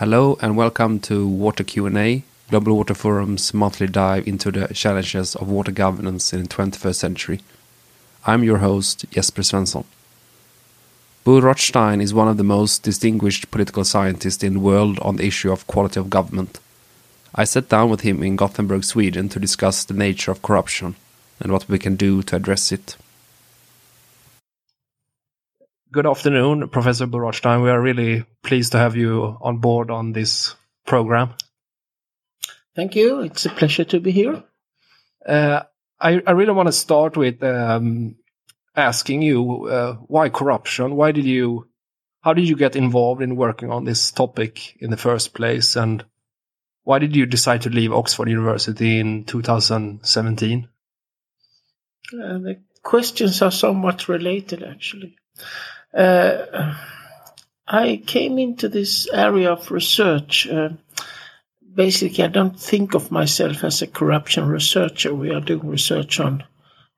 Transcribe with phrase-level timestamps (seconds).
[0.00, 5.50] Hello and welcome to Water Q&A, Global Water Forum's monthly dive into the challenges of
[5.50, 7.40] water governance in the 21st century.
[8.24, 9.84] I'm your host, Jesper Svensson.
[11.22, 15.26] Bo Rothstein is one of the most distinguished political scientists in the world on the
[15.26, 16.60] issue of quality of government.
[17.34, 20.96] I sat down with him in Gothenburg, Sweden to discuss the nature of corruption
[21.40, 22.96] and what we can do to address it.
[25.92, 27.62] Good afternoon, Professor Bo Rothstein.
[27.62, 30.54] We are really pleased to have you on board on this
[30.86, 31.34] program.
[32.76, 33.22] Thank you.
[33.22, 34.44] It's a pleasure to be here.
[35.26, 35.64] Uh,
[35.98, 38.14] I, I, really want to start with um,
[38.76, 40.94] asking you uh, why corruption?
[40.94, 41.66] Why did you,
[42.20, 45.74] how did you get involved in working on this topic in the first place?
[45.74, 46.04] And
[46.84, 50.68] why did you decide to leave Oxford University in 2017?
[52.12, 55.16] Uh, the questions are somewhat related, actually.
[55.92, 56.74] Uh,
[57.66, 60.48] I came into this area of research.
[60.48, 60.70] Uh,
[61.74, 65.14] basically, I don't think of myself as a corruption researcher.
[65.14, 66.44] We are doing research on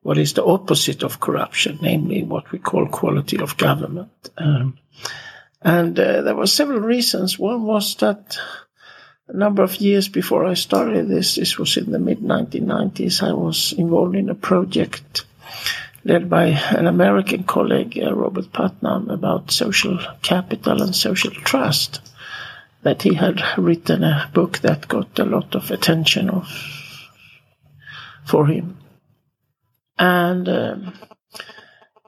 [0.03, 4.31] what is the opposite of corruption, namely what we call quality of government.
[4.37, 4.79] Um,
[5.61, 7.39] and uh, there were several reasons.
[7.39, 8.37] One was that
[9.29, 13.33] a number of years before I started this, this was in the mid 1990s, I
[13.33, 15.25] was involved in a project
[16.05, 22.01] led by an American colleague, uh, Robert Putnam, about social capital and social trust.
[22.83, 26.49] That he had written a book that got a lot of attention of,
[28.25, 28.77] for him.
[29.97, 30.93] And um,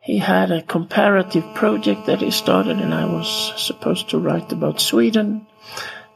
[0.03, 4.81] he had a comparative project that he started, and I was supposed to write about
[4.81, 5.47] Sweden.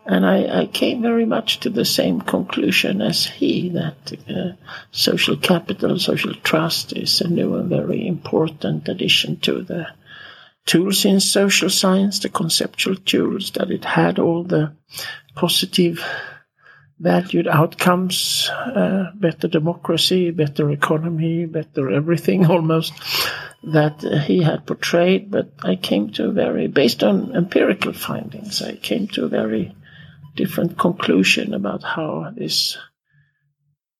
[0.08, 4.56] And I, I, came very much to the same conclusion as he that uh,
[4.90, 9.86] social capital, social trust is a new and very important addition to the
[10.64, 14.72] tools in social science, the conceptual tools, that it had all the
[15.34, 16.02] positive
[16.98, 22.94] valued outcomes, uh, better democracy, better economy, better everything almost
[23.62, 25.30] that he had portrayed.
[25.30, 29.74] But I came to very, based on empirical findings, I came to very
[30.38, 32.78] different conclusion about how this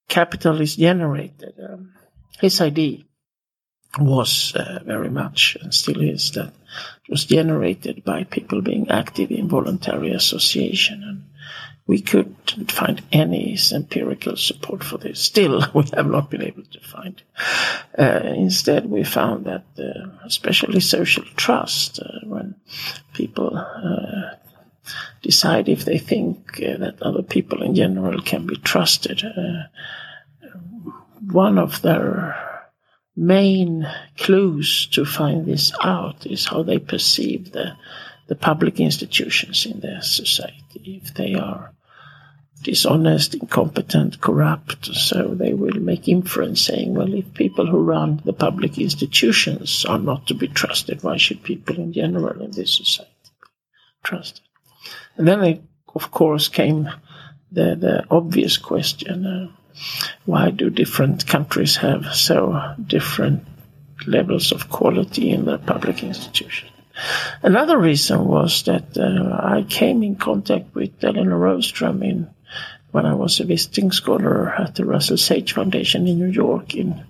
[0.09, 1.54] capital is generated.
[1.59, 1.94] Um,
[2.41, 2.99] his idea
[3.99, 9.31] was uh, very much and still is that it was generated by people being active
[9.32, 11.25] in voluntary association and
[11.88, 15.20] we couldn't find any empirical support for this.
[15.20, 17.20] Still, we have not been able to find.
[17.99, 22.55] Uh, instead, we found that, uh, especially social trust, uh, when
[23.15, 24.37] people uh,
[25.22, 29.22] decide if they think uh, that other people in general can be trusted.
[29.25, 29.65] Uh,
[31.31, 32.37] one of their
[33.16, 37.76] main clues to find this out is how they perceive the,
[38.28, 41.03] the public institutions in their society.
[41.03, 41.72] If they are
[42.62, 48.32] dishonest, incompetent, corrupt, so they will make inference saying, well, if people who run the
[48.32, 53.10] public institutions are not to be trusted, why should people in general in this society
[53.41, 53.49] be
[54.03, 54.47] trusted?
[55.19, 55.62] And then, it,
[55.95, 56.89] of course, came
[57.53, 59.49] the, the obvious question uh,
[60.25, 63.45] why do different countries have so different
[64.06, 66.73] levels of quality in their public institutions?
[67.43, 72.29] Another reason was that uh, I came in contact with Elinor Ostrom in
[72.91, 77.05] when I was a visiting scholar at the Russell Sage Foundation in New York in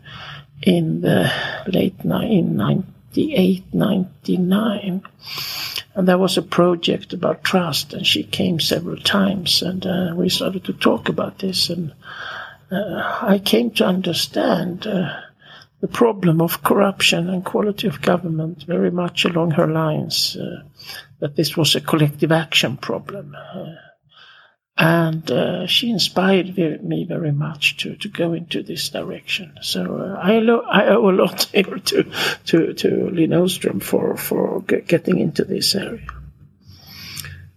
[0.60, 1.32] in the
[1.66, 5.02] late in 98, 99.
[5.98, 10.28] And there was a project about trust, and she came several times, and uh, we
[10.28, 11.70] started to talk about this.
[11.70, 11.92] And
[12.70, 15.10] uh, I came to understand uh,
[15.80, 20.62] the problem of corruption and quality of government very much along her lines, uh,
[21.18, 23.34] that this was a collective action problem.
[24.80, 29.58] And uh, she inspired me very much to, to go into this direction.
[29.60, 32.04] So uh, I, lo- I owe a lot to
[32.46, 36.06] to to Lin Ostrom for for getting into this area.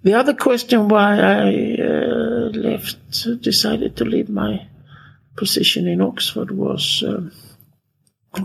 [0.02, 4.66] The other question why I uh, left, decided to leave my
[5.36, 7.32] position in Oxford was um,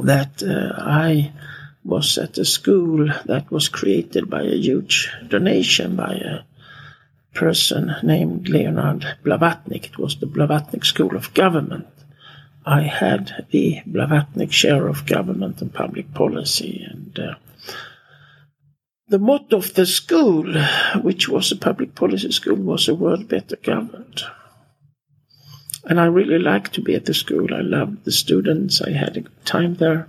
[0.03, 1.33] that uh, I
[1.83, 6.41] was at a school that was created by a huge donation by a
[7.37, 9.85] person named Leonard Blavatnik.
[9.85, 11.87] It was the Blavatnik School of Government.
[12.65, 17.35] I had the Blavatnik Chair of Government and Public Policy, and uh,
[19.09, 20.53] the motto of the school,
[21.03, 24.23] which was a public policy school, was a world better governed.
[25.85, 27.55] And I really liked to be at the school.
[27.55, 28.83] I loved the students.
[28.83, 30.09] I had a good time there.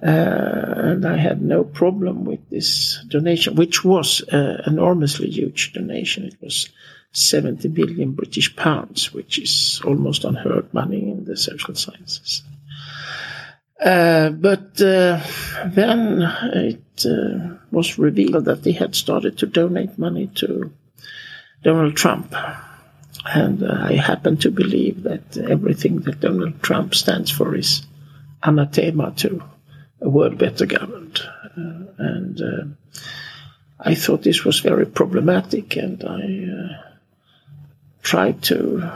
[0.00, 6.24] Uh, and I had no problem with this donation, which was an enormously huge donation.
[6.24, 6.68] It was
[7.12, 12.42] 70 billion British pounds, which is almost unheard money in the social sciences.
[13.80, 15.20] Uh, but uh,
[15.66, 16.22] then
[16.52, 20.72] it uh, was revealed that they had started to donate money to
[21.62, 22.34] Donald Trump.
[23.24, 27.86] And uh, I happen to believe that everything that Donald Trump stands for is
[28.42, 29.42] anathema to
[30.00, 31.20] a world better governed.
[31.56, 33.00] Uh, and uh,
[33.80, 36.96] I thought this was very problematic, and I uh,
[38.02, 38.90] tried to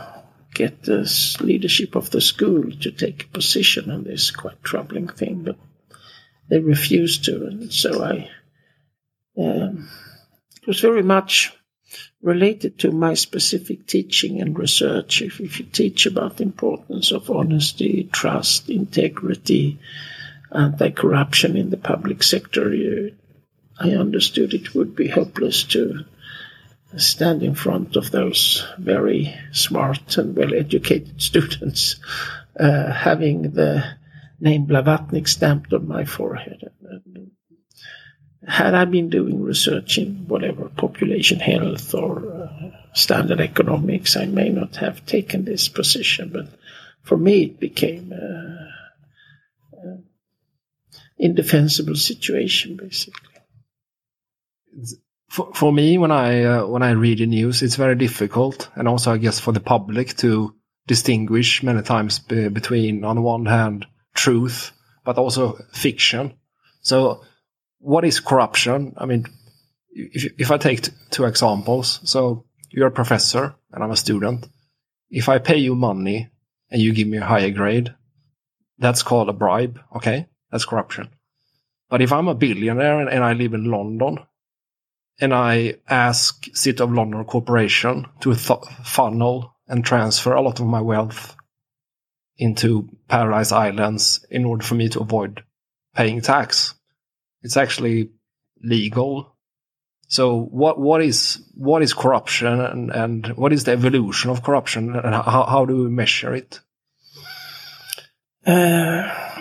[0.54, 5.42] get the leadership of the school to take a position on this quite troubling thing,
[5.42, 5.56] but
[6.48, 8.28] they refused to, and so I.
[9.38, 9.88] Um,
[10.60, 11.52] it was very much
[12.20, 15.22] related to my specific teaching and research.
[15.22, 19.78] If, if you teach about the importance of honesty, trust, integrity,
[20.54, 23.14] anti-corruption in the public sector, you,
[23.78, 26.04] I understood it would be hopeless to
[26.96, 31.96] stand in front of those very smart and well-educated students,
[32.58, 33.84] uh, having the
[34.40, 36.70] name Blavatnik stamped on my forehead.
[38.46, 44.48] Had I been doing research in whatever population health or uh, standard economics, I may
[44.48, 46.30] not have taken this position.
[46.32, 46.48] But
[47.02, 48.68] for me, it became an
[51.18, 53.28] indefensible situation, basically.
[55.28, 58.88] For, for me, when I uh, when I read the news, it's very difficult, and
[58.88, 60.54] also I guess for the public to
[60.86, 64.72] distinguish many times be, between, on one hand, truth,
[65.04, 66.34] but also fiction.
[66.80, 67.22] So
[67.78, 68.94] what is corruption?
[68.96, 69.26] I mean,
[69.90, 74.48] if, if I take two examples, so you're a professor and I'm a student.
[75.10, 76.30] If I pay you money
[76.70, 77.94] and you give me a higher grade,
[78.78, 79.78] that's called a bribe.
[79.96, 80.26] Okay.
[80.52, 81.08] That's corruption.
[81.88, 84.18] But if I'm a billionaire and, and I live in London
[85.20, 90.80] and I ask City of London Corporation to funnel and transfer a lot of my
[90.80, 91.36] wealth
[92.36, 95.42] into Paradise Islands in order for me to avoid
[95.94, 96.74] paying tax,
[97.42, 98.10] it's actually
[98.62, 99.36] legal.
[100.08, 104.94] So what what is what is corruption and, and what is the evolution of corruption
[104.94, 106.60] and how, how do we measure it?
[108.44, 109.31] Uh,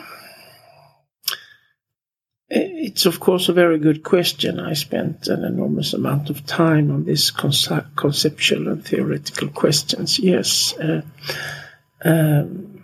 [2.92, 4.60] it's of course a very good question.
[4.60, 10.20] I spent an enormous amount of time on these conceptual and theoretical questions.
[10.20, 10.74] Yes.
[10.74, 11.02] Uh,
[12.04, 12.84] um,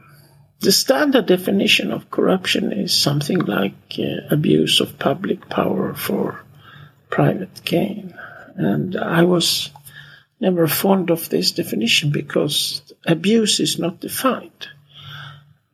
[0.61, 6.41] the standard definition of corruption is something like uh, abuse of public power for
[7.09, 8.17] private gain.
[8.55, 9.71] And I was
[10.39, 14.69] never fond of this definition because abuse is not defined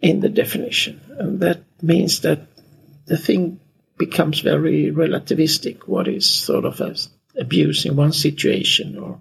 [0.01, 1.01] in the definition.
[1.19, 2.47] And that means that
[3.05, 3.59] the thing
[3.97, 5.87] becomes very relativistic.
[5.87, 9.19] What is sort of as abuse in one situation or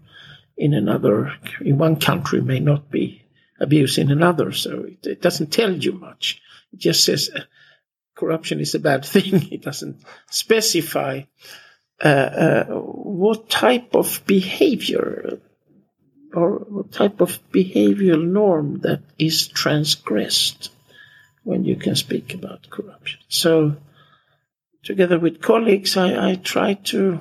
[0.56, 3.22] in another, in one country may not be
[3.58, 4.52] abuse in another.
[4.52, 6.40] So it, it doesn't tell you much.
[6.72, 7.40] It just says uh,
[8.14, 9.52] corruption is a bad thing.
[9.52, 11.22] It doesn't specify
[12.02, 15.38] uh, uh, what type of behavior
[16.34, 20.70] or what type of behavioral norm that is transgressed
[21.44, 23.20] when you can speak about corruption.
[23.28, 23.76] So,
[24.82, 27.20] together with colleagues, I, I try to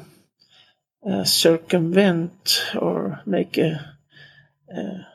[1.08, 3.96] uh, circumvent or make a,
[4.74, 5.08] a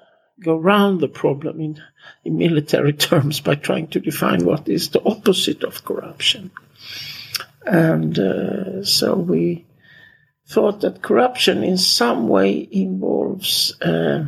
[0.43, 1.83] go around the problem in,
[2.25, 6.51] in military terms by trying to define what is the opposite of corruption.
[7.65, 9.65] And uh, so we
[10.47, 14.25] thought that corruption in some way involves uh,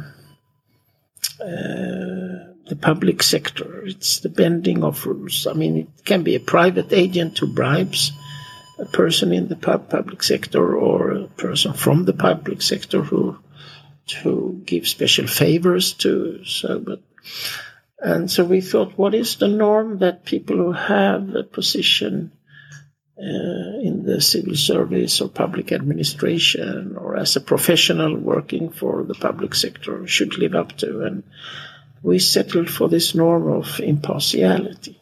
[1.41, 2.28] uh,
[2.69, 3.85] the public sector.
[3.87, 5.47] It's the bending of rules.
[5.47, 8.13] I mean, it can be a private agent who bribes
[8.79, 13.39] a person in the pub- public sector or a person from the public sector who
[14.07, 16.45] to give special favors to.
[16.45, 17.03] So, but
[18.01, 22.33] and so we thought, what is the norm that people who have a position
[23.19, 29.15] uh, in the civil service or public administration or as a professional working for the
[29.15, 31.01] public sector should live up to?
[31.03, 31.25] And
[32.03, 35.01] we settled for this norm of impartiality,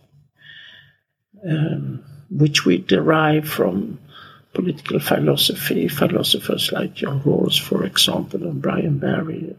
[1.49, 3.99] um, which we derive from
[4.55, 9.55] political philosophy, philosophers like John Rawls, for example, and Brian Barry.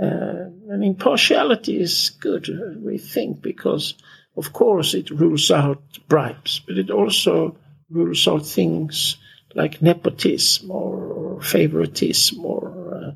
[0.00, 2.48] Uh, and impartiality is good,
[2.82, 3.94] we think, because
[4.36, 7.56] of course it rules out bribes, but it also
[7.90, 9.16] rules out things
[9.54, 13.10] like nepotism or, or favoritism or uh,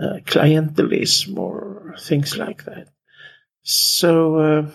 [0.00, 2.88] uh, clientelism or things like that.
[3.62, 4.70] So, uh,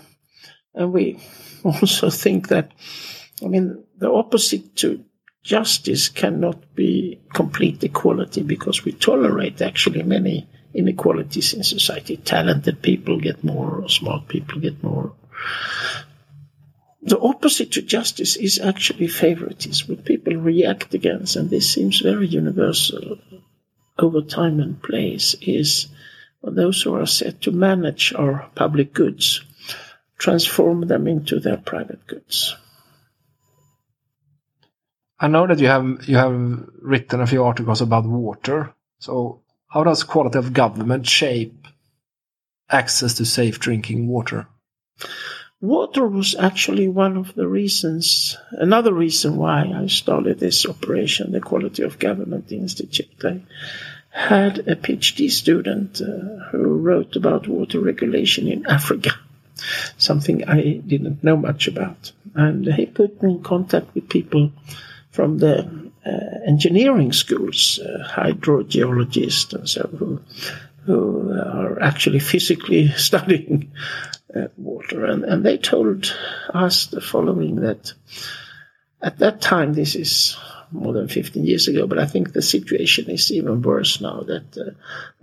[0.74, 1.20] and we
[1.64, 2.72] also think that,
[3.44, 5.04] I mean, the opposite to
[5.44, 12.18] justice cannot be complete equality because we tolerate actually many inequalities in society.
[12.18, 15.14] Talented people get more, smart people get more.
[17.02, 22.28] The opposite to justice is actually favoritism, what people react against, and this seems very
[22.28, 23.18] universal
[23.98, 25.88] over time and place, is
[26.42, 29.44] those who are set to manage our public goods
[30.18, 32.56] transform them into their private goods.
[35.20, 38.74] I know that you have you have written a few articles about water.
[39.00, 41.68] So how does quality of government shape
[42.70, 44.48] access to safe drinking water?
[45.64, 51.40] Water was actually one of the reasons, another reason why I started this operation, the
[51.40, 53.24] Quality of Government Institute.
[53.24, 53.40] I
[54.10, 59.12] had a PhD student uh, who wrote about water regulation in Africa,
[59.98, 62.12] something I didn't know much about.
[62.36, 64.52] And he put me in contact with people
[65.12, 65.60] from the
[66.06, 66.10] uh,
[66.46, 70.20] engineering schools, uh, hydrogeologists and so who,
[70.86, 73.72] who are actually physically studying
[74.36, 75.06] uh, water.
[75.06, 76.14] And, and they told
[76.54, 77.94] us the following that
[79.02, 80.38] at that time, this is
[80.72, 84.58] more than 15 years ago, but I think the situation is even worse now that
[84.58, 84.72] uh,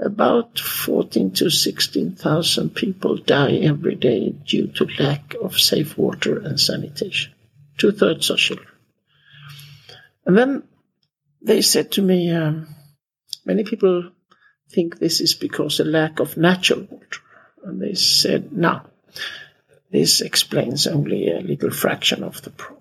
[0.04, 6.58] about 14 to 16,000 people die every day due to lack of safe water and
[6.60, 7.32] sanitation.
[7.78, 8.68] Two thirds are children.
[10.24, 10.62] And then
[11.42, 12.68] they said to me, um,
[13.44, 14.10] many people
[14.70, 17.20] think this is because of lack of natural water.
[17.64, 18.82] And they said, no,
[19.90, 22.80] this explains only a little fraction of the problem.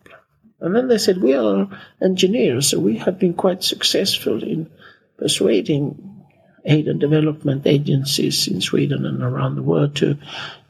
[0.62, 1.70] And then they said, we are
[2.02, 4.70] engineers, so we have been quite successful in
[5.18, 6.26] persuading
[6.66, 10.18] aid and development agencies in Sweden and around the world to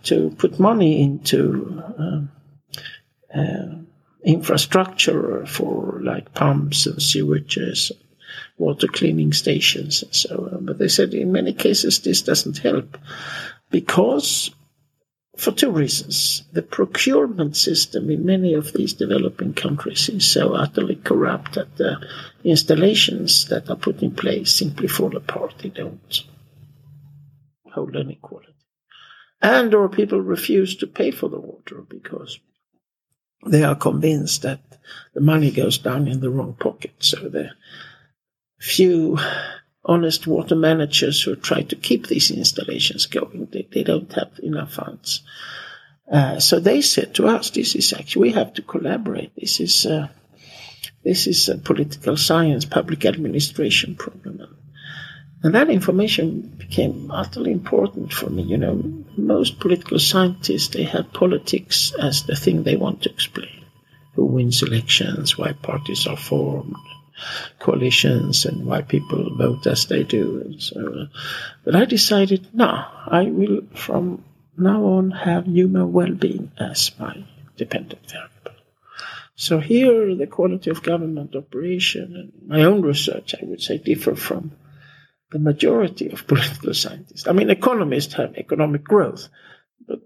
[0.03, 2.31] to put money into um,
[3.35, 3.75] uh,
[4.23, 7.91] infrastructure for like pumps and sewages,
[8.57, 10.65] water cleaning stations, and so on.
[10.65, 12.97] But they said in many cases this doesn't help
[13.71, 14.51] because
[15.39, 16.43] for two reasons.
[16.51, 21.98] The procurement system in many of these developing countries is so utterly corrupt that the
[22.43, 25.55] installations that are put in place simply fall apart.
[25.60, 26.24] They don't
[27.72, 28.53] hold any quality.
[29.41, 32.39] And or people refuse to pay for the water because
[33.46, 34.60] they are convinced that
[35.13, 36.96] the money goes down in the wrong pocket.
[37.00, 37.51] So the
[38.60, 39.17] few
[39.86, 43.48] honest water managers who try to keep these installations going.
[43.51, 45.24] They, they don't have enough funds.
[46.12, 49.31] Uh, so they said to us, this is actually, we have to collaborate.
[49.36, 50.07] This is, uh,
[51.03, 54.57] this is a political science, public administration problem.
[55.41, 58.43] And that information became utterly important for me.
[58.43, 63.65] You know, most political scientists, they have politics as the thing they want to explain.
[64.15, 66.75] Who wins elections, why parties are formed,
[67.59, 70.41] coalitions and why people vote as they do.
[70.45, 71.09] And so, on.
[71.63, 74.23] but I decided, no, I will from
[74.57, 77.23] now on have human well-being as my
[77.57, 78.61] dependent variable.
[79.35, 84.15] So here, the quality of government operation and my own research, I would say, differ
[84.15, 84.51] from
[85.31, 87.27] the majority of political scientists.
[87.27, 89.29] I mean, economists have economic growth,
[89.88, 90.01] but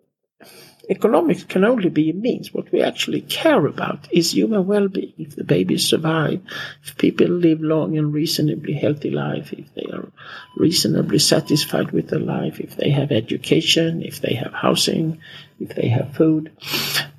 [0.90, 2.54] economics can only be a means.
[2.54, 5.13] What we actually care about is human well-being.
[5.18, 6.42] If the babies survive,
[6.84, 10.12] if people live long and reasonably healthy life, if they are
[10.58, 15.20] reasonably satisfied with their life, if they have education, if they have housing,
[15.60, 16.52] if they have food.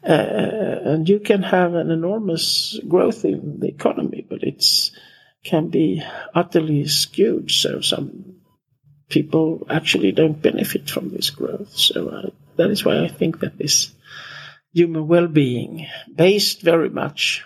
[0.07, 4.91] Uh, and you can have an enormous growth in the economy, but it's
[5.43, 6.03] can be
[6.35, 7.51] utterly skewed.
[7.51, 8.37] So some
[9.09, 11.77] people actually don't benefit from this growth.
[11.77, 13.91] So that is why I think that this
[14.73, 17.45] human well-being, based very much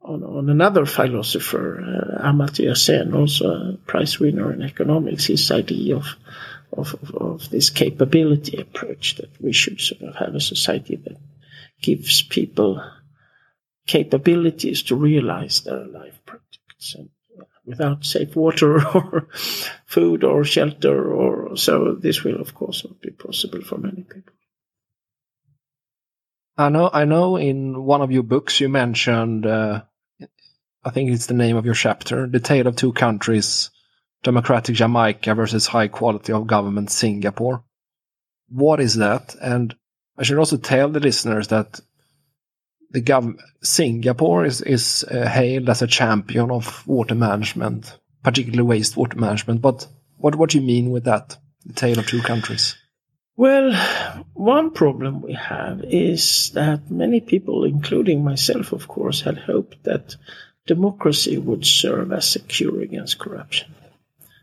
[0.00, 5.96] on, on another philosopher, uh, Amartya Sen, also a prize winner in economics, his idea
[5.96, 6.16] of,
[6.72, 11.16] of, of, of this capability approach that we should sort of have a society that
[11.80, 12.82] gives people
[13.86, 16.94] capabilities to realize their life projects.
[16.96, 17.10] And
[17.72, 19.28] without safe water or
[19.86, 24.34] food or shelter or so this will of course not be possible for many people.
[26.56, 29.82] I know i know in one of your books you mentioned uh,
[30.84, 33.70] i think it's the name of your chapter the tale of two countries
[34.22, 37.64] democratic jamaica versus high quality of government singapore.
[38.48, 39.34] What is that?
[39.40, 39.74] And
[40.18, 41.80] i should also tell the listeners that
[42.92, 49.16] the gov- Singapore is, is uh, hailed as a champion of water management, particularly wastewater
[49.16, 49.60] management.
[49.60, 49.86] But
[50.18, 51.36] what what do you mean with that?
[51.66, 52.76] The tale of two countries.
[53.36, 53.72] Well,
[54.34, 60.16] one problem we have is that many people, including myself, of course, had hoped that
[60.66, 63.74] democracy would serve as a cure against corruption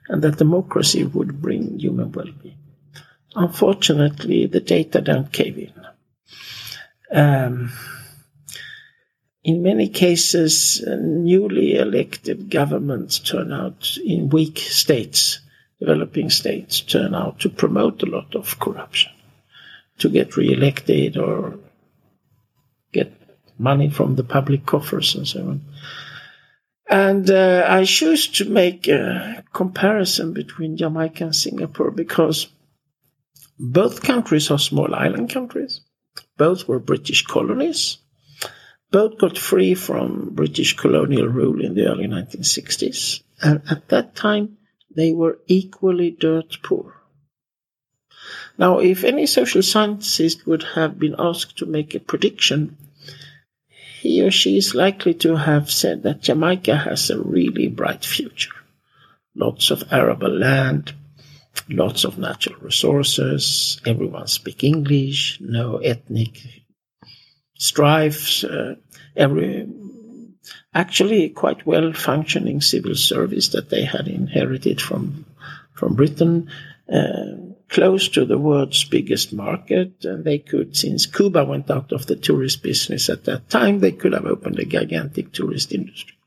[0.10, 2.58] and that democracy would bring human well-being.
[3.36, 5.74] Unfortunately, the data don't cave in.
[7.12, 7.72] Um,
[9.44, 15.40] in many cases, newly elected governments turn out in weak states,
[15.80, 19.12] developing states turn out to promote a lot of corruption,
[20.00, 21.58] to get re-elected or
[22.92, 23.14] get
[23.58, 25.62] money from the public coffers and so on.
[26.90, 32.48] And uh, I choose to make a comparison between Jamaica and Singapore because
[33.60, 35.82] both countries are small island countries.
[36.38, 38.00] Both were British colonies.
[38.92, 43.22] Both got free from British colonial rule in the early 1960s.
[43.42, 44.58] And at that time,
[44.96, 46.96] they were equally dirt poor.
[48.58, 52.78] Now, if any social scientist would have been asked to make a prediction
[54.02, 58.56] he or she is likely to have said that Jamaica has a really bright future.
[59.36, 60.94] Lots of arable land,
[61.68, 66.64] lots of natural resources, everyone speak English, no ethnic
[67.60, 68.74] strife, uh,
[69.16, 69.68] every
[70.74, 75.26] actually quite well functioning civil service that they had inherited from
[75.74, 76.50] from Britain.
[76.92, 80.04] Uh, close to the world's biggest market.
[80.04, 83.92] And they could, since Cuba went out of the tourist business at that time, they
[83.92, 86.18] could have opened a gigantic tourist industry.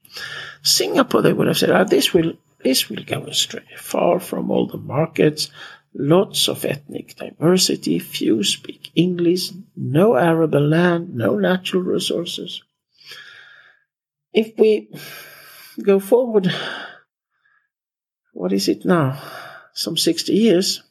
[0.62, 4.69] Singapore, they would have said, oh, this will this will go astray, far from all
[4.69, 5.51] the markets,
[5.94, 12.62] lots of ethnic diversity, few speak English, no arable land, no natural resources.
[14.32, 14.88] If we
[15.82, 16.52] go forward,
[18.32, 19.20] what is it now?
[19.75, 20.82] Some 60 years,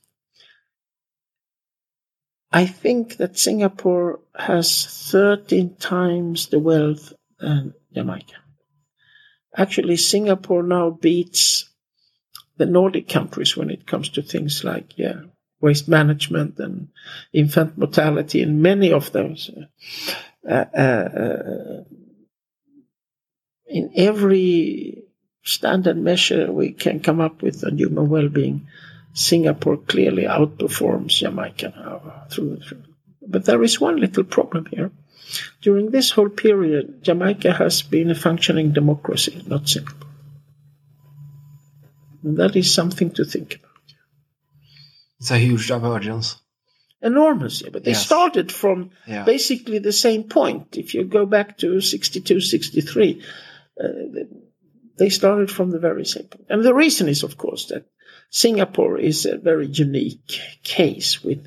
[2.51, 8.35] I think that Singapore has 13 times the wealth than Jamaica.
[9.55, 11.70] Actually, Singapore now beats
[12.57, 15.21] the Nordic countries when it comes to things like yeah,
[15.59, 16.89] waste management and
[17.33, 19.51] infant mortality, and many of those.
[20.47, 21.83] Uh, uh, uh,
[23.67, 25.03] in every
[25.43, 28.67] standard measure we can come up with on human well-being,
[29.13, 32.83] Singapore clearly outperforms Jamaica now through, through.
[33.27, 34.91] But there is one little problem here.
[35.61, 40.10] During this whole period, Jamaica has been a functioning democracy, not Singapore.
[42.23, 43.69] And that is something to think about.
[45.19, 46.35] It's a huge divergence.
[47.01, 48.05] Enormous, yeah, but they Yes.
[48.05, 49.23] started from Yeah.
[49.25, 50.77] basically the same point.
[50.77, 53.21] If you go back to 62, 63,
[53.79, 53.87] uh,
[54.97, 56.45] they started from the very same point.
[56.49, 57.85] And the reason is, of course, that
[58.29, 61.43] Singapore is a very unique case with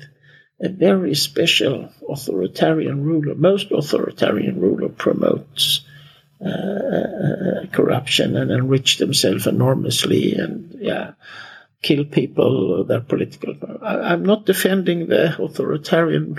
[0.59, 3.35] a very special authoritarian ruler.
[3.35, 5.81] Most authoritarian ruler promotes
[7.71, 11.11] corruption and enrich themselves enormously and yeah
[11.81, 16.37] kill people their political I, i'm not defending the authoritarian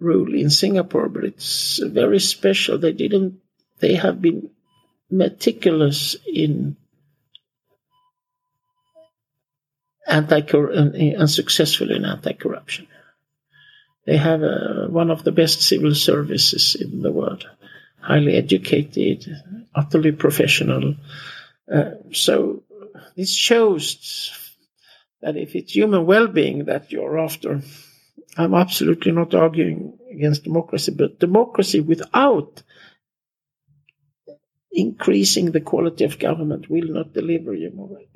[0.00, 2.78] rule in singapore but it's very special.
[2.78, 3.40] They didn't
[3.80, 4.50] they have been
[5.10, 6.76] meticulous in
[10.06, 12.86] anti and successful in anti-corruption.
[14.06, 17.48] They have uh, one of the best civil services in the world,
[18.06, 19.26] highly educated,
[19.74, 20.94] utterly professional.
[21.72, 22.62] Uh, so
[23.16, 24.30] this shows
[25.20, 27.60] that if it's human well-being that you're after,
[28.38, 32.62] I'm absolutely not arguing against democracy, but democracy without
[34.70, 38.08] increasing the quality of government will not deliver human well-being.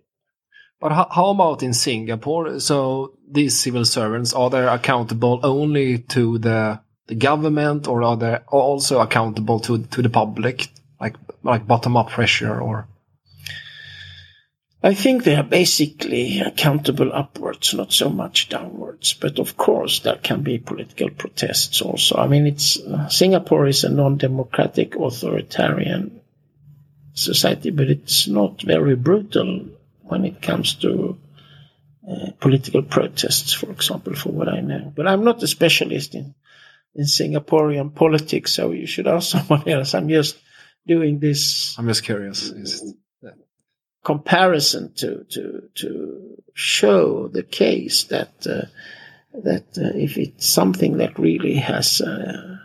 [0.80, 2.60] But how about in Singapore?
[2.60, 8.36] So these civil servants are they accountable only to the the government, or are they
[8.46, 10.68] also accountable to to the public,
[11.00, 12.86] like like bottom up pressure, or
[14.82, 19.12] I think they are basically accountable upwards, not so much downwards.
[19.12, 22.16] But of course, there can be political protests also.
[22.16, 26.20] I mean, it's Singapore is a non-democratic, authoritarian
[27.12, 29.66] society, but it's not very brutal
[30.04, 31.18] when it comes to
[32.08, 34.92] uh, political protests, for example, for what I know.
[34.94, 36.34] But I'm not a specialist in
[36.94, 39.94] in Singaporean politics, so you should ask someone else.
[39.94, 40.36] I'm just
[40.86, 42.48] doing this I'm just curious.
[42.48, 42.94] Is-
[44.02, 48.66] comparison to to to show the case that uh,
[49.34, 52.60] that uh, if it's something that really has a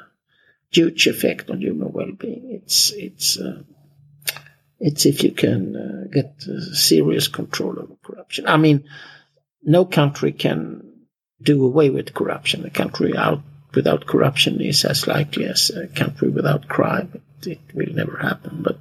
[0.69, 3.63] huge effect on human well-being, it's it's uh,
[4.79, 8.47] it's if you can uh, get uh, serious control over corruption.
[8.47, 8.85] I mean,
[9.63, 10.93] no country can
[11.41, 12.65] do away with corruption.
[12.65, 13.41] A country out
[13.75, 17.21] without corruption is as likely as a country without crime.
[17.45, 18.63] It, will never happen.
[18.63, 18.79] But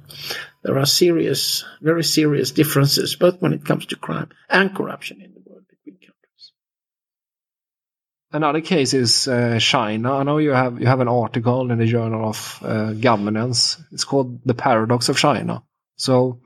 [0.63, 5.33] there are serious, very serious differences, both when it comes to crime and corruption in
[5.33, 6.53] the world between countries.
[8.31, 10.15] Another case is uh, China.
[10.15, 13.77] I know you have you have an article in the Journal of uh, Governance.
[13.91, 15.61] It's called "The Paradox of China."
[15.97, 16.41] So,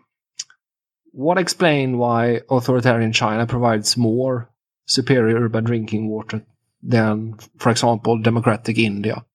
[1.11, 4.49] what explain why authoritarian China provides more
[4.85, 6.43] superior urban drinking water
[6.81, 9.25] than, for example, democratic India.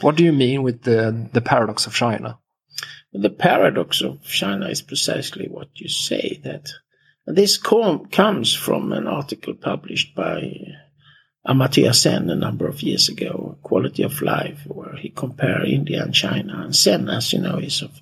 [0.00, 2.38] What do you mean with the, the paradox of China?
[3.12, 6.70] The paradox of China is precisely what you say that
[7.26, 10.52] this com- comes from an article published by
[11.46, 16.14] Amartya Sen a number of years ago, Quality of Life, where he compared India and
[16.14, 16.62] China.
[16.62, 18.00] And Sen, as you know, is of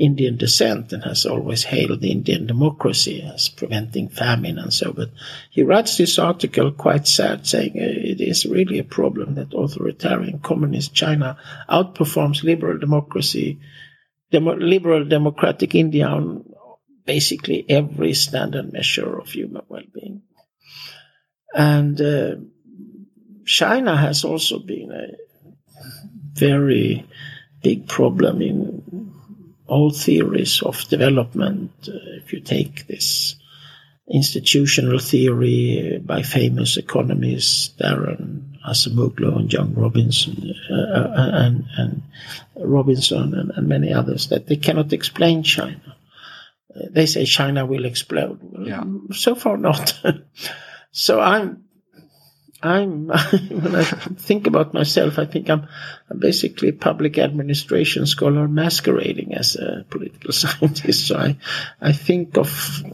[0.00, 4.94] Indian descent and has always hailed Indian democracy as preventing famine and so.
[4.94, 5.10] But
[5.50, 10.38] he writes this article quite sad, saying uh, it is really a problem that authoritarian
[10.38, 11.36] communist China
[11.68, 13.60] outperforms liberal democracy,
[14.30, 16.46] demo, liberal democratic India on
[17.04, 20.22] basically every standard measure of human well-being.
[21.54, 22.36] And uh,
[23.44, 25.08] China has also been a
[26.32, 27.06] very
[27.62, 29.12] big problem in
[29.70, 31.70] all theories of development.
[31.88, 33.36] Uh, if you take this
[34.10, 42.02] institutional theory by famous economists Daron Acemoglu and John Robinson uh, uh, and, and,
[42.56, 45.96] Robinson and, and, many others, that they cannot explain China.
[46.74, 48.40] Uh, they say China will explode.
[48.66, 48.84] Yeah.
[49.12, 49.98] So far, not.
[50.90, 51.64] so I'm
[52.62, 53.06] I'm
[53.48, 55.66] when I think about myself, I think I'm,
[56.10, 61.08] I'm, basically a public administration scholar masquerading as a political scientist.
[61.08, 61.36] So I,
[61.80, 62.84] I think of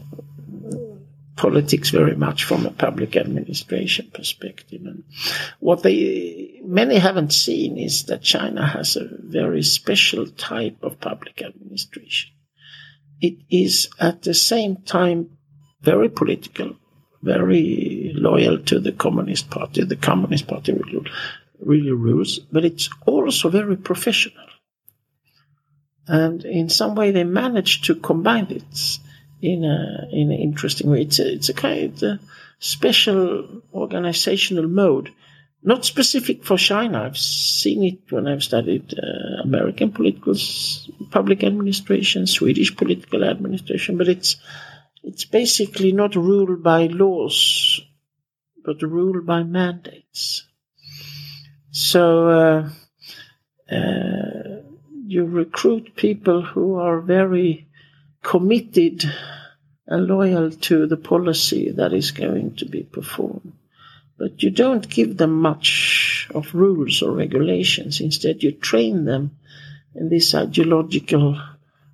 [1.37, 4.81] politics very much from a public administration perspective.
[4.85, 5.03] And
[5.59, 11.41] what they many haven't seen is that China has a very special type of public
[11.41, 12.31] administration.
[13.21, 15.37] It is at the same time
[15.81, 16.75] very political,
[17.21, 19.83] very loyal to the Communist Party.
[19.83, 21.09] The Communist Party really,
[21.59, 24.45] really rules, but it's also very professional.
[26.07, 28.99] And in some way, they manage to combine it
[29.41, 31.01] in a in an interesting way.
[31.01, 32.19] It's a, it's a kind of
[32.59, 35.13] special organizational mode,
[35.61, 37.03] not specific for China.
[37.03, 40.35] I've seen it when I've studied uh, American political
[41.11, 44.37] public administration, Swedish political administration, but it's
[45.03, 47.81] it's basically not ruled by laws,
[48.67, 50.43] but rule by mandates.
[51.71, 52.69] So uh,
[53.73, 54.61] uh,
[55.05, 57.69] you recruit people who are very
[58.21, 59.05] committed
[59.87, 63.53] and loyal to the policy that is going to be performed.
[64.17, 68.01] But you don't give them much of rules or regulations.
[68.01, 69.37] Instead, you train them
[69.95, 71.41] in this ideological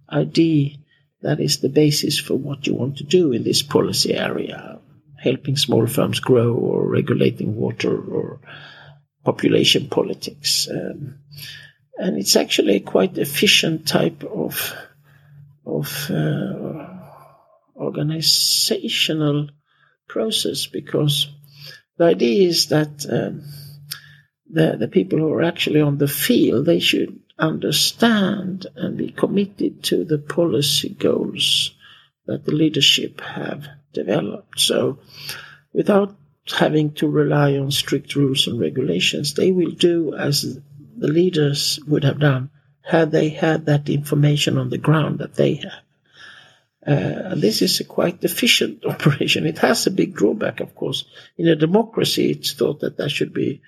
[0.09, 0.77] idea
[1.21, 4.79] that is the basis for what you want to do in this policy area,
[5.23, 8.39] helping small firms grow or regulating water or
[9.23, 10.67] population politics.
[10.69, 11.19] Um,
[11.97, 14.73] and it's actually a quite efficient type of
[15.65, 16.99] of uh,
[17.75, 19.49] organizational
[20.09, 21.29] process because
[21.97, 23.43] the idea is that um,
[24.49, 29.83] the the people who are actually on the field they should understand and be committed
[29.83, 31.73] to the policy goals
[32.25, 34.59] that the leadership have developed.
[34.59, 34.99] So,
[35.71, 36.15] without
[36.57, 40.59] having to rely on strict rules and regulations, they will do as
[40.97, 42.49] the leaders would have done
[42.81, 45.83] had they had that information on the ground that they have.
[46.85, 49.45] Uh, and this is a quite efficient operation.
[49.45, 51.05] It has a big drawback, of course.
[51.37, 53.61] In a democracy, it's thought that there should be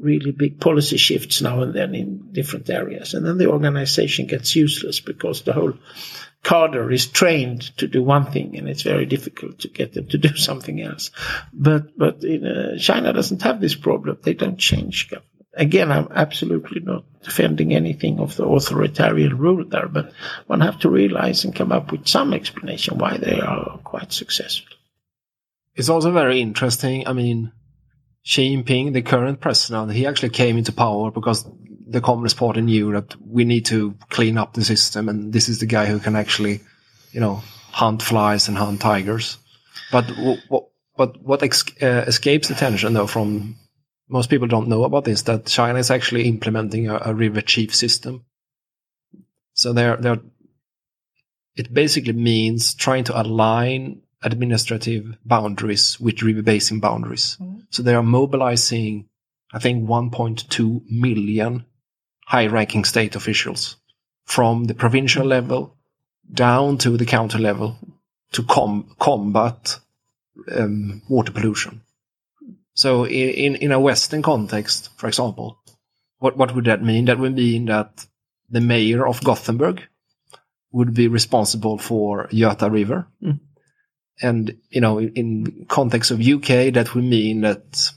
[0.00, 3.14] really big policy shifts now and then in different areas.
[3.14, 5.74] And then the organization gets useless because the whole
[6.42, 10.18] cadre is trained to do one thing and it's very difficult to get them to
[10.18, 11.10] do something else.
[11.52, 14.18] But, but in, uh, China doesn't have this problem.
[14.22, 15.30] They don't change government.
[15.58, 20.12] Again, I'm absolutely not defending anything of the authoritarian rule there, but
[20.46, 24.76] one have to realize and come up with some explanation why they are quite successful.
[25.74, 27.08] It's also very interesting.
[27.08, 27.52] I mean,
[28.26, 31.48] Xi Jinping, the current president, he actually came into power because
[31.86, 35.60] the Communist Party knew that we need to clean up the system, and this is
[35.60, 36.60] the guy who can actually,
[37.12, 37.36] you know,
[37.70, 39.38] hunt flies and hunt tigers.
[39.92, 40.06] But
[40.48, 43.54] what, but what uh, escapes attention though from
[44.08, 47.76] most people don't know about this that China is actually implementing a, a river chief
[47.76, 48.24] system.
[49.52, 50.20] So they're they're
[51.54, 57.36] it basically means trying to align administrative boundaries with river basin boundaries.
[57.40, 57.66] Mm.
[57.70, 59.08] So they are mobilizing,
[59.52, 61.66] I think, 1.2 million
[62.26, 63.76] high ranking state officials
[64.24, 65.76] from the provincial level
[66.32, 67.78] down to the county level
[68.32, 69.78] to com- combat
[70.52, 71.82] um, water pollution.
[72.74, 75.58] So in, in a Western context, for example,
[76.18, 77.06] what, what would that mean?
[77.06, 78.06] That would mean that
[78.50, 79.82] the mayor of Gothenburg
[80.72, 83.06] would be responsible for Göta River.
[83.22, 83.40] Mm.
[84.22, 87.90] And, you know, in context of UK, that would mean that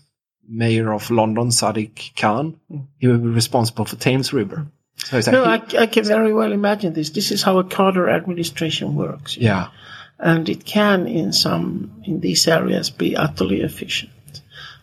[0.47, 2.87] mayor of London, Sadiq Khan, Mm.
[2.99, 4.67] he would be responsible for Thames River.
[4.97, 7.11] So No, I, I can very well imagine this.
[7.11, 9.37] This is how a cadre administration works.
[9.37, 9.69] yeah.
[10.21, 14.11] And it can, in some, in these areas, be utterly efficient,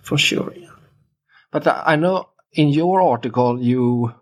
[0.03, 0.55] for sure.
[0.57, 0.71] yeah.
[1.53, 4.15] But I I know in your article, you,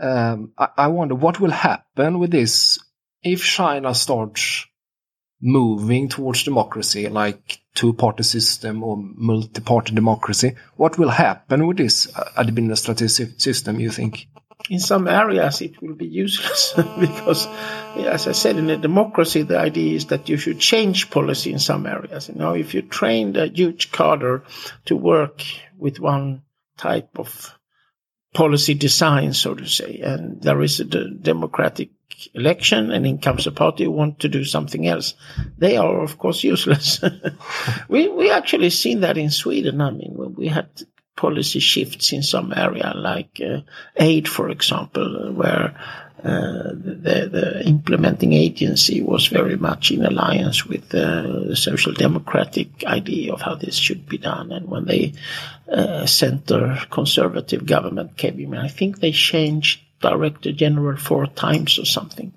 [0.00, 2.78] um, I, I wonder what will happen with this
[3.22, 4.64] if China starts
[5.42, 10.54] moving towards democracy, like two-party system or multi-party democracy.
[10.76, 13.80] What will happen with this uh, administrative system?
[13.80, 14.28] You think?
[14.70, 17.46] in some areas it will be useless because
[17.96, 21.58] as i said in a democracy the idea is that you should change policy in
[21.58, 24.42] some areas you know if you trained a huge cadre
[24.84, 25.42] to work
[25.76, 26.42] with one
[26.76, 27.58] type of
[28.32, 31.90] policy design so to say and there is a democratic
[32.34, 35.14] election and in comes a party who want to do something else.
[35.58, 37.00] They are of course useless.
[37.88, 39.80] We we actually seen that in sweden.
[39.80, 40.68] I mean when we had
[41.16, 43.60] policy shifts in some area, like uh,
[43.96, 45.76] aid, for example, where
[46.24, 52.84] uh, the, the implementing agency was very much in alliance with uh, the social democratic
[52.84, 54.52] idea of how this should be done.
[54.52, 55.12] And when the
[55.68, 61.86] uh, center conservative government came in, I think they changed director general four times or
[61.86, 62.34] something.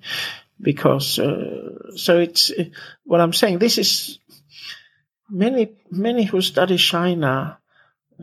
[0.62, 2.65] Because uh, so it's uh,
[3.04, 3.60] what I'm saying.
[3.60, 4.19] This is
[5.30, 7.60] many many who study China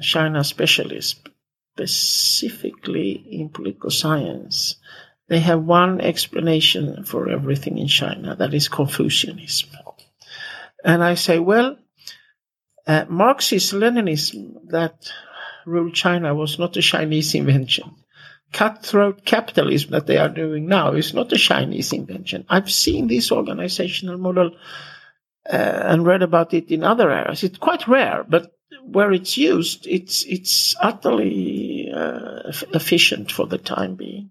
[0.00, 1.20] China specialists,
[1.74, 4.76] specifically in political science,
[5.28, 9.70] they have one explanation for everything in China that is Confucianism.
[10.85, 11.76] And I say, well,
[12.87, 15.11] uh, Marxist Leninism that
[15.64, 17.94] ruled China was not a Chinese invention.
[18.52, 22.44] Cutthroat capitalism that they are doing now is not a Chinese invention.
[22.48, 24.52] I've seen this organizational model
[25.50, 27.42] uh, and read about it in other areas.
[27.42, 33.94] It's quite rare, but where it's used, it's it's utterly uh, efficient for the time
[33.94, 34.30] being.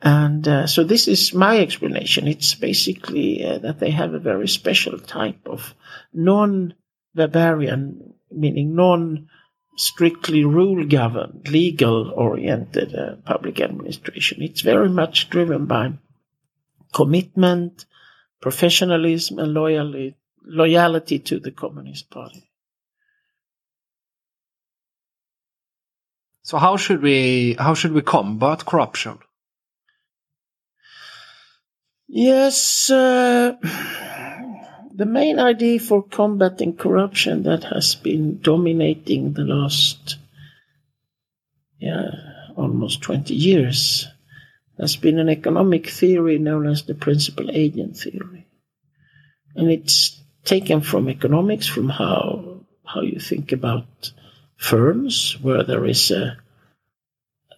[0.00, 2.28] And uh, so this is my explanation.
[2.28, 5.74] It's basically uh, that they have a very special type of
[6.12, 9.28] non-Weberian, meaning non
[9.76, 14.42] strictly rule governed, legal oriented uh, public administration.
[14.42, 15.92] It's very much driven by
[16.92, 17.84] commitment,
[18.40, 22.50] professionalism, and loyalty, loyalty to the Communist Party.
[26.42, 29.18] So how should we how should we combat corruption?
[32.08, 33.56] Yes, uh,
[34.96, 40.16] the main idea for combating corruption that has been dominating the last,
[41.78, 42.10] yeah,
[42.56, 44.08] almost 20 years
[44.78, 48.46] has been an economic theory known as the principal agent theory.
[49.54, 54.12] And it's taken from economics, from how, how you think about
[54.56, 56.38] firms, where there is a,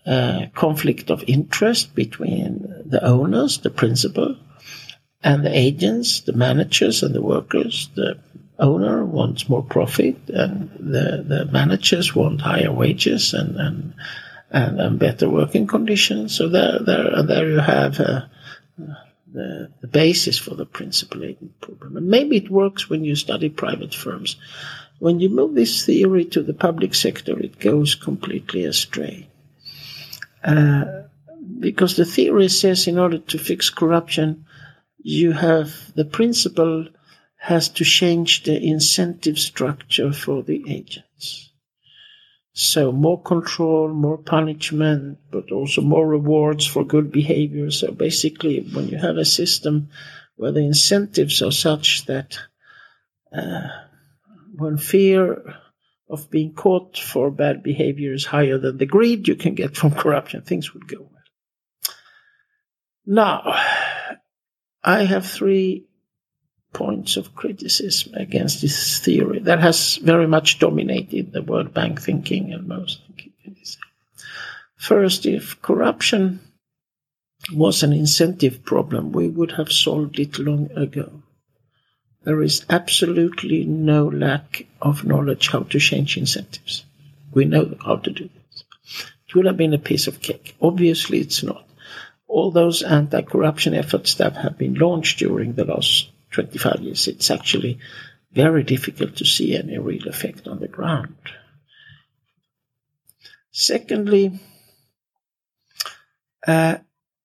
[0.07, 4.37] a conflict of interest between the owners, the principal,
[5.23, 7.91] and the agents, the managers, and the workers.
[7.95, 8.19] The
[8.59, 13.95] owner wants more profit, and the, the managers want higher wages and, and
[14.51, 16.35] and, and better working conditions.
[16.35, 18.23] So there, there, there you have uh,
[19.33, 21.97] the, the basis for the principal agent problem.
[21.97, 24.37] And maybe it works when you study private firms.
[24.99, 29.29] When you move this theory to the public sector, it goes completely astray.
[30.43, 30.85] Uh,
[31.61, 34.45] because the theory says in order to fix corruption,
[34.99, 36.89] you have the principal
[37.37, 41.53] has to change the incentive structure for the agents.
[42.53, 47.71] So more control, more punishment, but also more rewards for good behavior.
[47.71, 49.91] So basically, when you have a system
[50.35, 52.37] where the incentives are such that
[53.33, 53.69] uh,
[54.57, 55.55] when fear
[56.11, 59.93] of being caught for bad behavior is higher than the greed you can get from
[59.93, 61.95] corruption, things would go well.
[63.07, 63.55] Now,
[64.89, 65.85] I have three
[66.73, 72.55] points of criticism against this theory that has very much dominated the World Bank thinking
[72.55, 73.29] and most thinking.
[74.79, 76.41] First, if corruption
[77.53, 81.23] was an incentive problem, we would have solved it long ago.
[82.23, 86.87] there is absolutely no lack of knowledge how to change incentives.
[87.33, 88.65] We know how to do this.
[89.29, 90.57] It would have been a piece of cake.
[90.63, 91.68] Obviously, it's not.
[92.29, 97.31] All those anti corruption efforts that have been launched during the last 25 years, it's
[97.31, 97.79] actually
[98.33, 101.17] very difficult to see any real effect on the ground.
[103.51, 104.39] Secondly,
[106.47, 106.79] uh,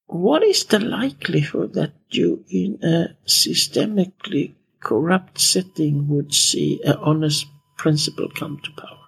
[0.08, 7.46] what is the likelihood that you, in a systemically corrupt setting, would see an honest
[7.78, 9.00] principal come to power?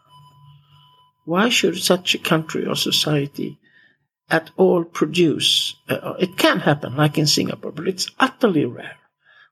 [1.26, 3.60] Why should such a country or society
[4.30, 5.76] at all produce?
[5.88, 8.98] Uh, it can happen, like in Singapore, but it's utterly rare.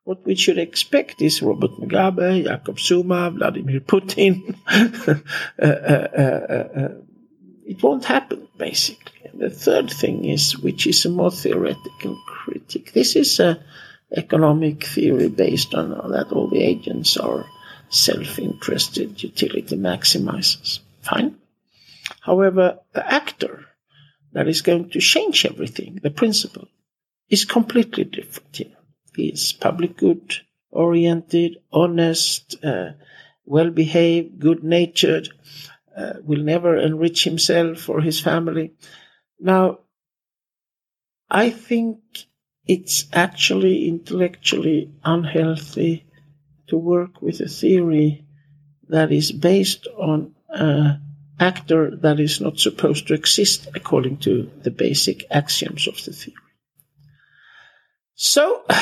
[0.04, 4.56] What we should expect is Robert Mugabe, Jacob Zuma, Vladimir Putin.
[4.68, 6.90] uh, uh, uh,
[7.66, 9.30] it won't happen, basically.
[9.32, 12.92] And the third thing is, which is a more theoretical critique.
[12.92, 13.64] This is a
[14.16, 17.46] economic theory based on that all the agents are
[17.90, 20.80] self-interested utility maximizers.
[21.02, 21.38] Fine.
[22.22, 23.66] However, the actor
[24.34, 26.68] that is going to change everything, the principal,
[27.30, 28.78] is completely different here.
[29.16, 30.36] He is public good
[30.72, 32.92] oriented, honest, uh,
[33.46, 35.30] well behaved, good natured,
[35.96, 38.74] uh, will never enrich himself or his family.
[39.40, 39.80] Now,
[41.30, 42.00] I think
[42.66, 46.06] it's actually intellectually unhealthy
[46.68, 48.26] to work with a theory
[48.90, 51.03] that is based on an
[51.44, 56.38] actor that is not supposed to exist according to the basic axioms of the theory.
[58.16, 58.64] So,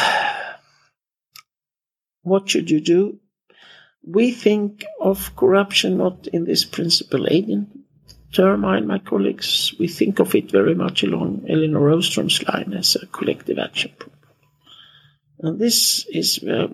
[2.21, 3.19] what should you do?
[4.05, 7.69] We think of corruption not in this principal agent
[8.31, 9.73] term, I and my colleagues.
[9.79, 14.19] We think of it very much along Elinor Ostrom's line as a collective action problem.
[15.39, 16.67] And this is uh,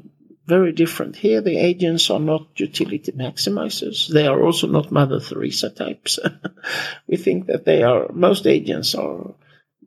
[0.47, 1.17] very different.
[1.17, 4.07] Here, the agents are not utility maximizers.
[4.07, 6.19] They are also not Mother Teresa types.
[7.07, 9.35] we think that they are, most agents are,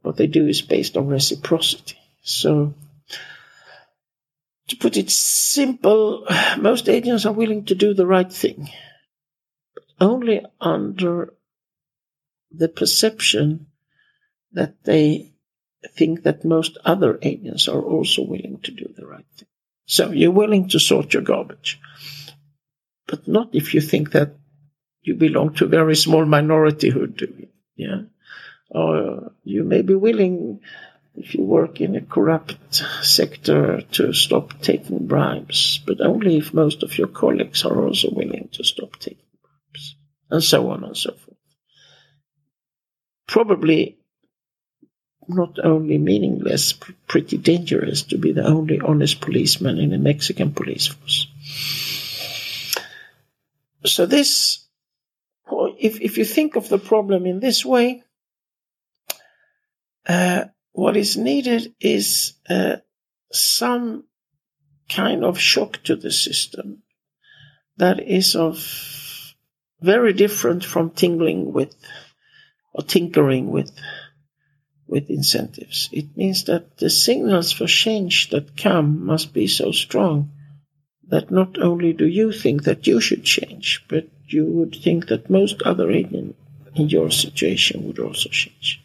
[0.03, 1.99] what they do is based on reciprocity.
[2.23, 2.75] So,
[4.69, 6.27] to put it simple,
[6.59, 8.69] most agents are willing to do the right thing,
[9.75, 11.33] but only under
[12.53, 13.67] the perception
[14.53, 15.33] that they
[15.97, 19.49] think that most other agents are also willing to do the right thing.
[19.91, 21.81] So you're willing to sort your garbage,
[23.09, 24.37] but not if you think that
[25.03, 27.49] you belong to a very small minority who do it.
[27.75, 28.03] Yeah.
[28.71, 30.61] Or you may be willing
[31.17, 36.85] if you work in a corrupt sector to stop taking bribes, but only if most
[36.85, 39.97] of your colleagues are also willing to stop taking bribes,
[40.31, 41.37] and so on and so forth.
[43.27, 43.99] Probably
[45.35, 46.75] not only meaningless,
[47.07, 51.27] pretty dangerous to be the only honest policeman in a Mexican police force.
[53.87, 54.65] So this,
[55.79, 58.03] if, if you think of the problem in this way,
[60.07, 62.77] uh, what is needed is uh,
[63.33, 64.05] some
[64.89, 66.83] kind of shock to the system
[67.77, 69.35] that is of
[69.81, 71.75] very different from tingling with
[72.73, 73.73] or tinkering with
[74.91, 75.89] with incentives.
[75.93, 80.31] It means that the signals for change that come must be so strong
[81.09, 85.31] that not only do you think that you should change, but you would think that
[85.31, 86.37] most other agents
[86.75, 88.81] in your situation would also change.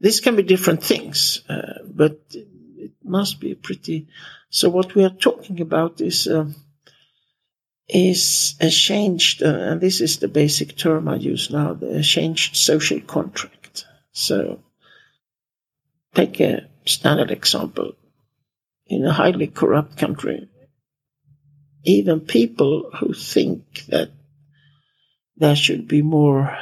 [0.00, 4.08] This can be different things, uh, but it must be pretty.
[4.50, 6.46] So what we are talking about is uh,
[7.88, 12.56] is a changed, uh, and this is the basic term I use now, the changed
[12.56, 13.84] social contract.
[14.12, 14.60] So
[16.14, 17.92] take a standard example.
[18.86, 20.48] In a highly corrupt country,
[21.84, 24.10] even people who think that
[25.36, 26.56] there should be more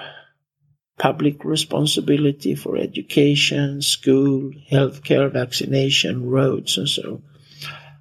[0.98, 7.22] public responsibility for education, school, healthcare, vaccination, roads, and so on,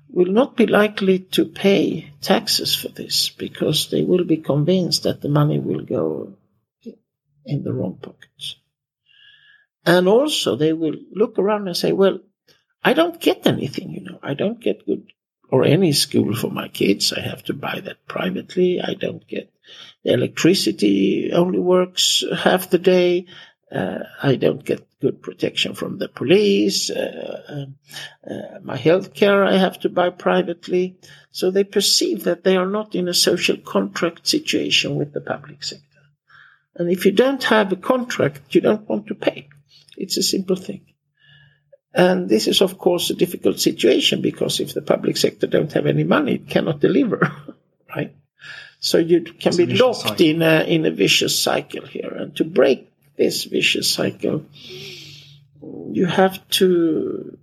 [0.09, 5.21] will not be likely to pay taxes for this because they will be convinced that
[5.21, 6.33] the money will go
[7.45, 8.58] in the wrong pockets.
[9.89, 12.19] And also they will look around and say, well,
[12.83, 15.11] I don't get anything, you know, I don't get good
[15.49, 17.11] or any school for my kids.
[17.11, 18.79] I have to buy that privately.
[18.79, 19.51] I don't get
[20.03, 23.25] the electricity only works half the day.
[23.71, 26.91] Uh, I don't get good protection from the police.
[26.91, 27.75] Uh, um,
[28.29, 30.99] uh, my health care I have to buy privately.
[31.31, 35.63] So they perceive that they are not in a social contract situation with the public
[35.63, 35.83] sector.
[36.75, 39.49] And if you don't have a contract, you don't want to pay.
[39.99, 40.81] It's a simple thing.
[41.93, 45.87] And this is, of course, a difficult situation because if the public sector don't have
[45.87, 47.19] any money, it cannot deliver,
[47.95, 48.15] right?
[48.79, 50.25] So you can It's be locked cycle.
[50.25, 52.87] in a in a vicious cycle here, and to break
[53.17, 54.45] this vicious cycle,
[55.91, 57.37] you have to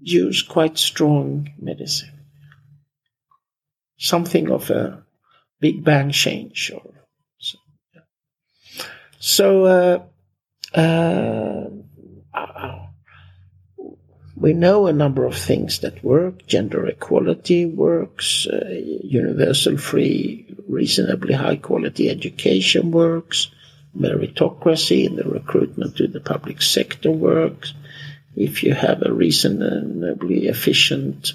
[0.00, 2.20] use quite strong medicine,
[3.98, 5.04] something of a
[5.60, 6.94] big bang change, or
[7.38, 7.58] so.
[7.94, 8.02] yeah.
[9.18, 9.64] So.
[9.64, 9.98] Uh,
[10.78, 11.66] uh,
[12.34, 12.86] uh,
[14.36, 16.46] we know a number of things that work.
[16.46, 18.46] Gender equality works.
[18.46, 23.50] Uh, universal free, reasonably high quality education works.
[23.94, 27.74] Meritocracy in the recruitment to the public sector works.
[28.34, 31.32] If you have a reasonably efficient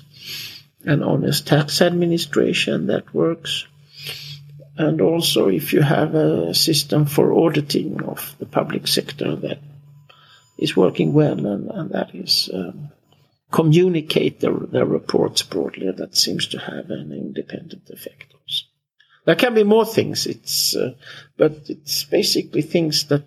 [0.86, 3.68] and honest tax administration, that works.
[4.78, 9.60] And also, if you have a system for auditing of the public sector that
[10.58, 12.90] is working well and, and that is um,
[13.52, 15.92] communicate their, their reports broadly.
[15.92, 18.66] That seems to have an independent effect also.
[19.26, 20.94] There can be more things, it's, uh,
[21.38, 23.24] but it's basically things that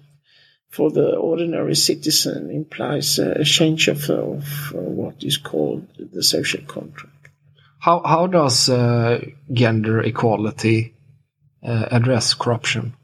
[0.71, 7.15] for the ordinary citizen implies a change of, of what is called the social contract.
[7.81, 10.95] How how does uh, gender equality
[11.63, 12.95] uh, address corruption?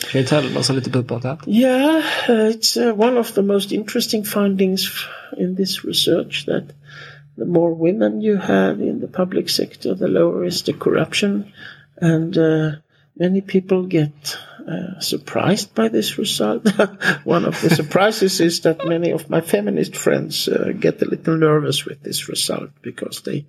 [0.00, 1.48] Can you tell us a little bit about that?
[1.48, 6.72] Yeah, uh, it's uh, one of the most interesting findings in this research that
[7.36, 11.52] the more women you have in the public sector, the lower is the corruption.
[11.96, 12.70] And uh,
[13.16, 14.38] many people get
[14.68, 16.68] uh, surprised by this result.
[17.24, 21.36] one of the surprises is that many of my feminist friends uh, get a little
[21.36, 23.46] nervous with this result because they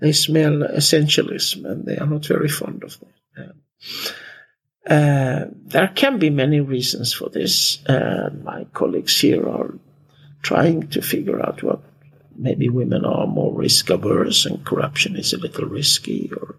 [0.00, 2.98] they smell essentialism and they are not very fond of
[3.36, 3.54] that.
[4.88, 7.84] Uh, there can be many reasons for this.
[7.86, 9.74] Uh, my colleagues here are
[10.42, 11.80] trying to figure out what
[12.36, 16.56] maybe women are more risk averse and corruption is a little risky, or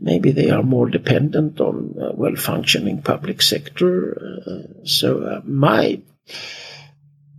[0.00, 4.40] maybe they are more dependent on a well functioning public sector.
[4.46, 6.00] Uh, so uh, my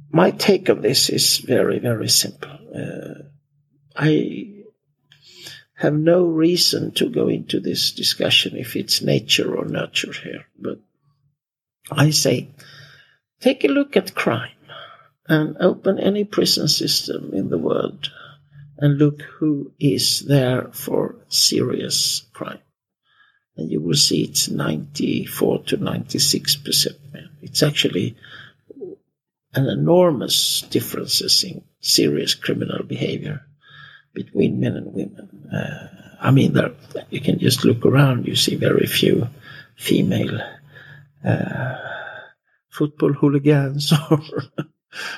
[0.10, 2.58] my take on this is very very simple.
[2.74, 3.24] Uh,
[3.96, 4.51] I
[5.82, 10.78] have no reason to go into this discussion if it's nature or nurture here, but
[11.90, 12.50] I say
[13.40, 14.62] take a look at crime
[15.28, 18.12] and open any prison system in the world
[18.78, 22.62] and look who is there for serious crime.
[23.58, 27.30] And you will see it's 94 to 96% men.
[27.42, 28.16] It's actually
[29.56, 33.42] an enormous differences in serious criminal behavior
[34.14, 35.41] between men and women.
[35.52, 35.88] Uh,
[36.22, 36.72] I mean, there,
[37.10, 39.28] you can just look around, you see very few
[39.76, 40.40] female
[41.26, 41.76] uh,
[42.70, 44.22] football hooligans or,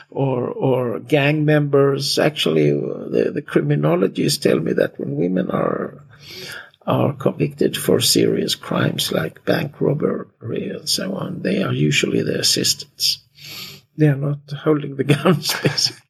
[0.10, 2.18] or, or gang members.
[2.20, 6.04] Actually, the, the criminologists tell me that when women are
[6.86, 12.40] are convicted for serious crimes like bank robbery and so on, they are usually the
[12.40, 13.20] assistants.
[13.98, 16.02] They are not holding the guns, basically.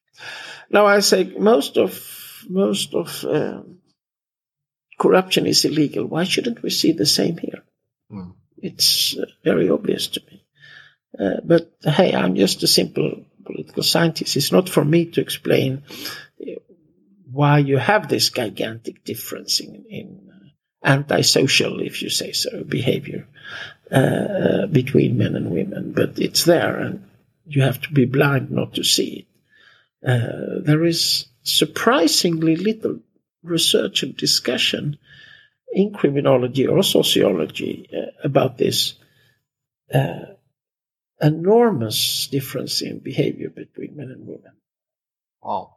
[0.70, 3.78] Now, I say most of most of um,
[5.00, 6.06] corruption is illegal.
[6.06, 7.64] Why shouldn't we see the same here?
[8.12, 8.34] Mm.
[8.58, 10.46] It's uh, very obvious to me.
[11.20, 14.36] Uh, but hey, I'm just a simple political scientist.
[14.38, 15.84] It's not for me to explain
[16.42, 16.52] uh,
[17.32, 23.28] why you have this gigantic difference in, in uh, antisocial, if you say so, behavior
[23.92, 25.94] uh, between men and women.
[25.94, 27.10] But it's there, and
[27.46, 29.28] you have to be blind not to see
[30.04, 30.10] it.
[30.10, 33.00] Uh, there is surprisingly little
[33.44, 34.98] research and discussion
[35.72, 38.94] in criminology or sociology uh, about this
[39.94, 40.26] uh,
[41.22, 44.54] enormous difference in behavior between men and women.
[45.42, 45.76] Wow.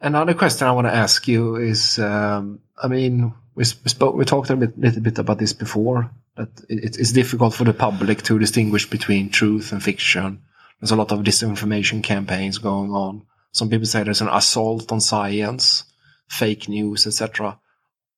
[0.00, 4.50] Another question I want to ask you is, um, I mean, we, spoke, we talked
[4.50, 6.10] a bit, little bit about this before.
[6.36, 10.42] That it, it's difficult for the public to distinguish between truth and fiction.
[10.80, 13.26] There's a lot of disinformation campaigns going on.
[13.52, 15.84] Some people say there's an assault on science,
[16.30, 17.58] fake news, etc.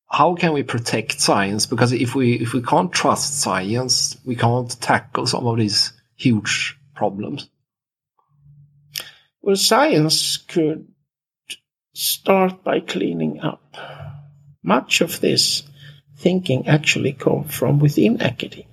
[0.07, 1.67] How can we protect science?
[1.67, 6.79] Because if we if we can't trust science, we can't tackle some of these huge
[6.95, 7.49] problems.
[9.41, 10.87] Well, science could
[11.95, 13.77] start by cleaning up.
[14.63, 15.65] Much of this
[16.19, 18.67] thinking actually comes from within academia.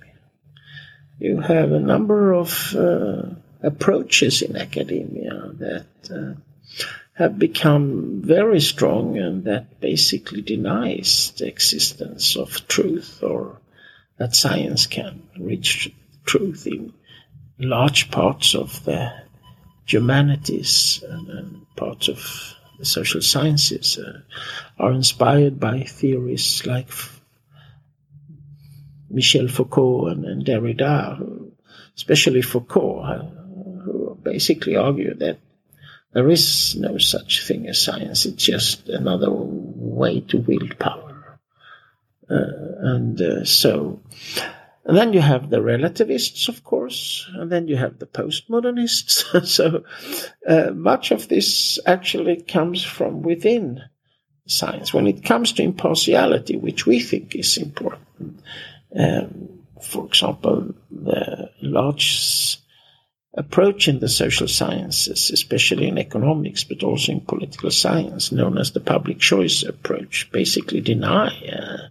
[1.18, 3.22] You have a number of uh,
[3.62, 6.40] approaches in academia that uh,
[7.20, 13.58] have become very strong and that basically denies the existence of truth or
[14.16, 15.92] that science can reach
[16.24, 16.94] truth in
[17.58, 19.12] large parts of the
[19.84, 22.18] humanities and, and parts of
[22.78, 24.20] the social sciences uh,
[24.78, 26.88] are inspired by theories like
[29.10, 31.50] Michel Foucault and, and Derrida,
[31.94, 33.24] especially Foucault, uh,
[33.82, 35.38] who basically argue that
[36.12, 41.38] there is no such thing as science, it's just another way to wield power.
[42.28, 42.36] Uh,
[42.78, 44.00] and uh, so,
[44.84, 49.46] and then you have the relativists, of course, and then you have the postmodernists.
[49.46, 49.84] so
[50.46, 53.82] uh, much of this actually comes from within
[54.46, 54.92] science.
[54.92, 58.40] When it comes to impartiality, which we think is important,
[58.96, 62.59] um, for example, the large
[63.40, 68.70] approach in the social sciences, especially in economics, but also in political science, known as
[68.70, 71.88] the public choice approach, basically deny uh,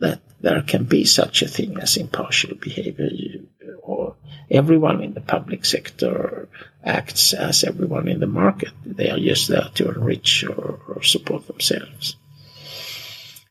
[0.00, 3.08] that there can be such a thing as impartial behavior.
[3.12, 3.48] You,
[3.82, 4.16] or
[4.50, 6.48] everyone in the public sector
[6.84, 8.72] acts as everyone in the market.
[8.84, 12.16] They are just there to enrich or, or support themselves.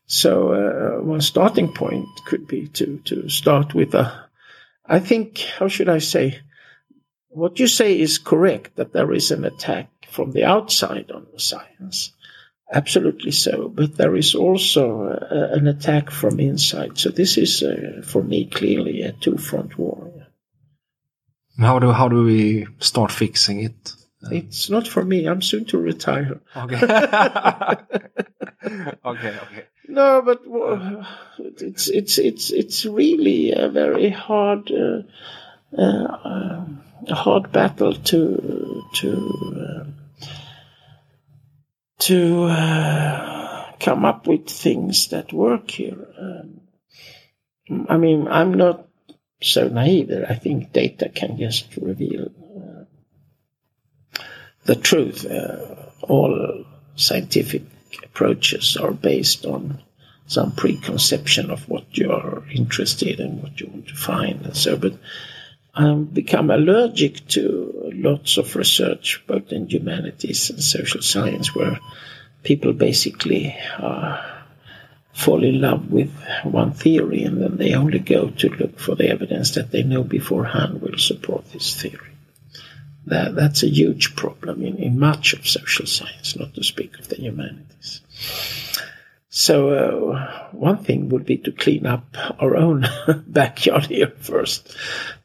[0.06, 4.28] So uh, one starting point could be to to start with a.
[4.86, 6.40] I think how should I say?
[7.36, 11.38] What you say is correct that there is an attack from the outside on the
[11.38, 12.12] science.
[12.72, 16.96] Absolutely so, but there is also uh, an attack from inside.
[16.96, 20.10] So this is, uh, for me, clearly a two-front war.
[21.58, 23.92] How do how do we start fixing it?
[24.30, 25.26] It's not for me.
[25.26, 26.40] I'm soon to retire.
[26.56, 26.76] Okay.
[29.04, 29.34] okay.
[29.44, 29.64] Okay.
[29.88, 31.04] No, but uh,
[31.38, 35.02] it's it's it's it's really a very hard uh,
[35.78, 36.64] uh,
[37.08, 39.86] a hard battle to to
[41.98, 46.06] to uh, come up with things that work here.
[46.18, 46.60] Um,
[47.88, 48.86] I mean, I'm not
[49.42, 54.20] so naive that I think data can just reveal uh,
[54.64, 55.26] the truth.
[55.26, 56.64] Uh, all
[56.96, 57.62] scientific
[58.04, 59.82] approaches are based on
[60.26, 64.76] some preconception of what you're interested in, what you want to find, and so.
[64.76, 64.94] But
[65.76, 71.78] I've become allergic to lots of research, both in humanities and social science, where
[72.42, 74.22] people basically uh,
[75.12, 76.12] fall in love with
[76.44, 80.02] one theory and then they only go to look for the evidence that they know
[80.02, 82.12] beforehand will support this theory.
[83.06, 87.08] That, that's a huge problem in, in much of social science, not to speak of
[87.08, 88.00] the humanities.
[89.38, 92.86] So uh, one thing would be to clean up our own
[93.26, 94.74] backyard here first,